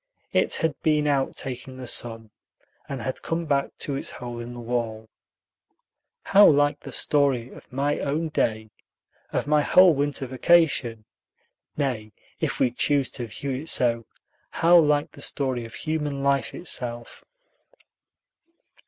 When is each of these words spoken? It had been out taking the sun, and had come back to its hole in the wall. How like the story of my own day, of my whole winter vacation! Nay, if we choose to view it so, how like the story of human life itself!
It 0.33 0.55
had 0.55 0.73
been 0.81 1.05
out 1.05 1.35
taking 1.35 1.77
the 1.77 1.85
sun, 1.85 2.31
and 2.89 3.03
had 3.03 3.21
come 3.21 3.45
back 3.45 3.77
to 3.81 3.95
its 3.95 4.09
hole 4.09 4.39
in 4.39 4.55
the 4.55 4.59
wall. 4.59 5.07
How 6.23 6.47
like 6.49 6.79
the 6.79 6.91
story 6.91 7.49
of 7.51 7.71
my 7.71 7.99
own 7.99 8.29
day, 8.29 8.71
of 9.31 9.45
my 9.45 9.61
whole 9.61 9.93
winter 9.93 10.25
vacation! 10.25 11.05
Nay, 11.77 12.13
if 12.39 12.59
we 12.59 12.71
choose 12.71 13.11
to 13.11 13.27
view 13.27 13.51
it 13.51 13.69
so, 13.69 14.07
how 14.49 14.75
like 14.79 15.11
the 15.11 15.21
story 15.21 15.65
of 15.65 15.75
human 15.75 16.23
life 16.23 16.55
itself! 16.55 17.23